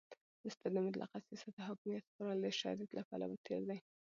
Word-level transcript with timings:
اولس 0.39 0.55
ته 0.61 0.67
د 0.73 0.77
مطلقه 0.87 1.17
سیاست 1.27 1.47
او 1.57 1.65
حاکمیت 1.69 2.03
سپارل 2.09 2.39
د 2.41 2.47
شریعت 2.59 2.91
له 2.93 3.03
پلوه 3.07 3.37
تېرى 3.45 3.65
دئ. 3.69 3.79